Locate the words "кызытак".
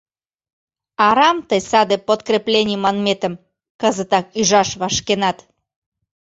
3.81-4.25